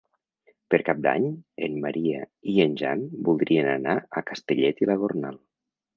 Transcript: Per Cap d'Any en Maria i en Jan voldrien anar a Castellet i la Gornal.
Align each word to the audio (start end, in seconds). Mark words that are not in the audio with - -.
Per 0.73 0.77
Cap 0.85 1.01
d'Any 1.07 1.27
en 1.67 1.75
Maria 1.83 2.23
i 2.53 2.57
en 2.65 2.75
Jan 2.81 3.03
voldrien 3.29 3.73
anar 3.77 3.97
a 3.99 4.25
Castellet 4.31 4.83
i 4.87 4.91
la 4.93 4.97
Gornal. 5.05 5.39